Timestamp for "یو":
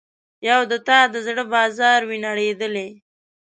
0.47-0.59